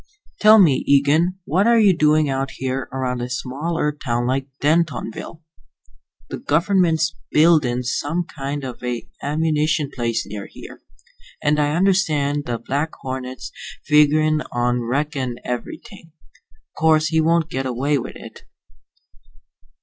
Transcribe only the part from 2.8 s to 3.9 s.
around a small